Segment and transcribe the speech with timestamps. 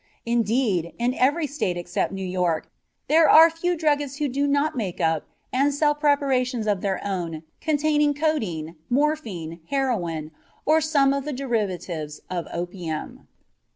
[0.25, 2.71] Indeed, in every State except New York
[3.07, 7.43] there are few druggists who do not make up and sell preparations of their own
[7.61, 10.31] containing codeine, morphine, heroin,
[10.65, 13.27] or some of the derivatives of opium.